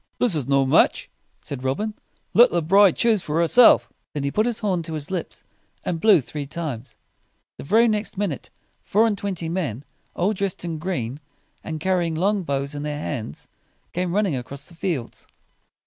"This 0.17 0.33
is 0.33 0.47
no 0.47 0.65
match," 0.65 1.11
said 1.41 1.63
Robin. 1.63 1.93
"Let 2.33 2.49
the 2.49 2.63
bride 2.63 2.95
choose 2.95 3.21
for 3.21 3.39
herself." 3.39 3.93
Then 4.15 4.23
he 4.23 4.31
put 4.31 4.47
his 4.47 4.57
horn 4.57 4.81
to 4.81 4.95
his 4.95 5.11
lips, 5.11 5.43
and 5.85 6.01
blew 6.01 6.21
three 6.21 6.47
times. 6.47 6.97
The 7.59 7.63
very 7.65 7.87
next 7.87 8.17
minute, 8.17 8.49
four 8.81 9.05
and 9.05 9.15
twenty 9.15 9.47
men, 9.47 9.85
all 10.15 10.33
dressed 10.33 10.65
in 10.65 10.79
green, 10.79 11.19
and 11.63 11.79
car 11.79 11.97
ry 11.99 12.05
ing 12.05 12.15
long 12.15 12.41
bows 12.41 12.73
in 12.73 12.81
their 12.81 12.97
hands, 12.97 13.47
came 13.93 14.15
running 14.15 14.35
across 14.35 14.65
the 14.65 14.73
fields. 14.73 15.27